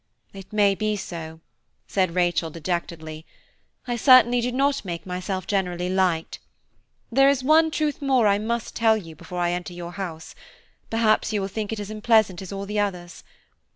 "It 0.33 0.51
may 0.51 0.73
be 0.73 0.95
so," 0.95 1.41
said 1.87 2.15
Rachel 2.15 2.49
dejectedly; 2.49 3.23
"I 3.87 3.97
certainly 3.97 4.41
do 4.41 4.51
not 4.51 4.83
make 4.83 5.05
myself 5.05 5.45
generally 5.45 5.89
liked. 5.91 6.39
There 7.11 7.29
is 7.29 7.43
one 7.43 7.69
truth 7.69 8.01
more 8.01 8.25
I 8.25 8.39
must 8.39 8.75
tell 8.75 8.97
you 8.97 9.15
before 9.15 9.41
I 9.41 9.51
enter 9.51 9.73
your 9.75 9.91
house–perhaps 9.91 11.33
you 11.33 11.39
will 11.41 11.49
think 11.49 11.71
it 11.71 11.79
as 11.79 11.91
unpleasant 11.91 12.41
as 12.41 12.51
all 12.51 12.65
the 12.65 12.79
others. 12.79 13.23